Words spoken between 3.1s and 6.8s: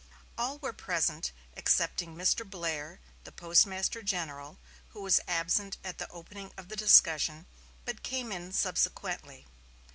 the Postmaster General, who was absent at the opening of the